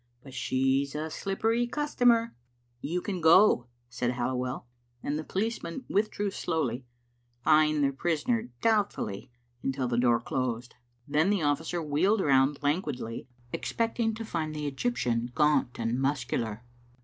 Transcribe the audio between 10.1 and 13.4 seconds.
closed. Then the officer wheeled round lan guidly,